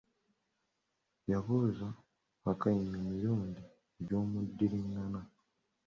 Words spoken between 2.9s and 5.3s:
emirundi gy'omuddiringana.